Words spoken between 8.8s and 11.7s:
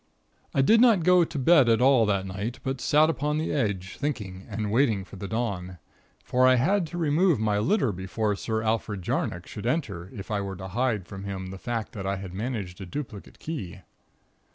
Jarnock should enter, if I were to hide from him the